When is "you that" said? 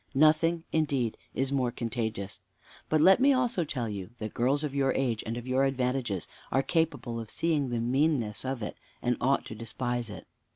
3.87-4.33